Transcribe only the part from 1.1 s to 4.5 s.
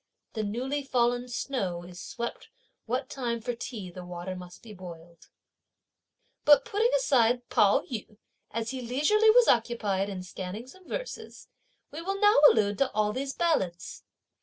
snow is swept what time for tea the water